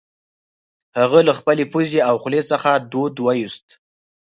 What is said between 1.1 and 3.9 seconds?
له خپلې پوزې او خولې څخه دود وایوست